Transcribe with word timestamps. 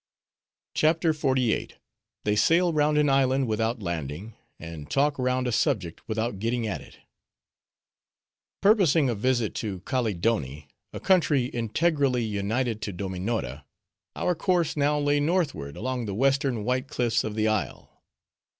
CHAPTER 0.73 1.13
XLVIII. 1.13 1.73
They 2.23 2.35
Sail 2.35 2.73
Round 2.73 2.97
An 2.97 3.07
Island 3.07 3.45
Without 3.47 3.83
Landing; 3.83 4.33
And 4.59 4.89
Talk 4.89 5.19
Round 5.19 5.45
A 5.45 5.51
Subject 5.51 6.01
Without 6.07 6.39
Getting 6.39 6.65
At 6.65 6.81
It 6.81 6.97
Purposing 8.63 9.11
a 9.11 9.13
visit 9.13 9.53
to 9.61 9.81
Kaleedoni, 9.81 10.67
a 10.91 10.99
country 10.99 11.45
integrally 11.53 12.23
united 12.25 12.81
to 12.81 12.91
Dominora, 12.91 13.63
our 14.15 14.33
course 14.33 14.75
now 14.75 14.97
lay 14.97 15.19
northward 15.19 15.77
along 15.77 16.07
the 16.07 16.15
western 16.15 16.63
white 16.63 16.87
cliffs 16.87 17.23
of 17.23 17.35
the 17.35 17.47
isle. 17.47 18.01